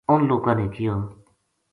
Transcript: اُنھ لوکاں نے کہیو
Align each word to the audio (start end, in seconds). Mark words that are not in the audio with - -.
اُنھ 0.11 0.27
لوکاں 0.29 0.55
نے 0.59 0.65
کہیو 0.73 0.95